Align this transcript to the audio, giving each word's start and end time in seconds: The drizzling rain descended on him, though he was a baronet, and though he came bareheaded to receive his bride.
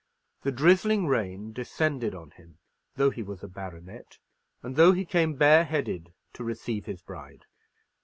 The 0.41 0.51
drizzling 0.51 1.05
rain 1.05 1.53
descended 1.53 2.15
on 2.15 2.31
him, 2.31 2.57
though 2.95 3.11
he 3.11 3.21
was 3.21 3.43
a 3.43 3.47
baronet, 3.47 4.17
and 4.63 4.75
though 4.75 4.93
he 4.93 5.05
came 5.05 5.35
bareheaded 5.35 6.11
to 6.33 6.43
receive 6.43 6.87
his 6.87 7.03
bride. 7.03 7.45